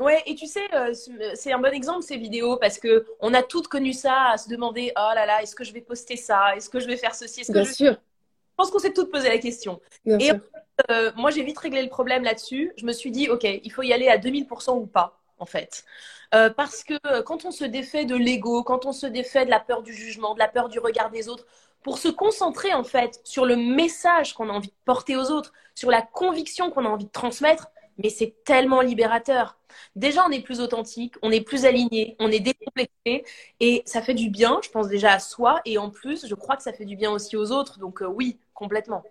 Ouais, 0.00 0.22
et 0.26 0.34
tu 0.34 0.46
sais, 0.46 0.64
euh, 0.74 0.92
c'est 1.34 1.52
un 1.52 1.58
bon 1.58 1.72
exemple 1.72 2.02
ces 2.02 2.16
vidéos 2.16 2.56
parce 2.56 2.78
que 2.78 3.06
on 3.20 3.32
a 3.32 3.42
toutes 3.42 3.68
connu 3.68 3.92
ça, 3.92 4.30
à 4.30 4.38
se 4.38 4.48
demander 4.48 4.92
oh 4.96 5.10
là 5.14 5.24
là, 5.24 5.42
est-ce 5.42 5.54
que 5.54 5.62
je 5.64 5.72
vais 5.72 5.80
poster 5.82 6.16
ça, 6.16 6.56
est-ce 6.56 6.68
que 6.68 6.80
je 6.80 6.86
vais 6.86 6.96
faire 6.96 7.14
ceci, 7.14 7.42
est-ce 7.42 7.52
que 7.52 7.58
Bien 7.58 7.64
je... 7.64 7.72
sûr. 7.72 7.92
Je 7.92 8.56
pense 8.56 8.70
qu'on 8.70 8.78
s'est 8.78 8.92
toutes 8.92 9.10
posé 9.10 9.28
la 9.28 9.38
question. 9.38 9.80
Bien 10.04 10.18
et 10.18 10.26
sûr. 10.26 10.40
euh, 10.90 11.10
moi, 11.16 11.30
j'ai 11.30 11.42
vite 11.42 11.58
réglé 11.58 11.82
le 11.82 11.88
problème 11.88 12.22
là-dessus. 12.22 12.72
Je 12.76 12.86
me 12.86 12.92
suis 12.92 13.10
dit, 13.10 13.28
ok, 13.28 13.44
il 13.44 13.72
faut 13.72 13.82
y 13.82 13.92
aller 13.92 14.08
à 14.08 14.16
2000% 14.18 14.78
ou 14.78 14.86
pas, 14.86 15.20
en 15.38 15.46
fait. 15.46 15.84
Euh, 16.34 16.50
parce 16.50 16.84
que 16.84 16.94
euh, 17.06 17.22
quand 17.22 17.44
on 17.44 17.50
se 17.50 17.64
défait 17.64 18.04
de 18.04 18.16
l'ego, 18.16 18.62
quand 18.62 18.86
on 18.86 18.92
se 18.92 19.06
défait 19.06 19.44
de 19.44 19.50
la 19.50 19.60
peur 19.60 19.82
du 19.82 19.92
jugement, 19.92 20.34
de 20.34 20.38
la 20.38 20.48
peur 20.48 20.68
du 20.68 20.78
regard 20.78 21.10
des 21.10 21.28
autres, 21.28 21.46
pour 21.82 21.98
se 21.98 22.08
concentrer 22.08 22.72
en 22.74 22.84
fait 22.84 23.20
sur 23.24 23.44
le 23.44 23.56
message 23.56 24.32
qu'on 24.34 24.48
a 24.48 24.52
envie 24.52 24.68
de 24.68 24.74
porter 24.84 25.16
aux 25.16 25.30
autres, 25.30 25.52
sur 25.74 25.90
la 25.90 26.02
conviction 26.02 26.70
qu'on 26.70 26.84
a 26.86 26.88
envie 26.88 27.04
de 27.06 27.10
transmettre, 27.10 27.68
mais 27.98 28.10
c'est 28.10 28.34
tellement 28.44 28.80
libérateur. 28.80 29.58
Déjà, 29.96 30.24
on 30.26 30.30
est 30.30 30.40
plus 30.42 30.60
authentique, 30.60 31.14
on 31.22 31.30
est 31.30 31.40
plus 31.40 31.64
aligné, 31.64 32.16
on 32.20 32.30
est 32.30 32.40
décomplexé 32.40 33.24
et 33.60 33.82
ça 33.86 34.02
fait 34.02 34.14
du 34.14 34.30
bien, 34.30 34.60
je 34.62 34.70
pense 34.70 34.88
déjà 34.88 35.12
à 35.12 35.18
soi 35.18 35.60
et 35.64 35.78
en 35.78 35.90
plus, 35.90 36.26
je 36.26 36.34
crois 36.34 36.56
que 36.56 36.62
ça 36.62 36.72
fait 36.72 36.84
du 36.84 36.96
bien 36.96 37.10
aussi 37.12 37.36
aux 37.36 37.50
autres. 37.52 37.78
Donc 37.78 38.02
euh, 38.02 38.06
oui, 38.06 38.38
complètement. 38.54 39.02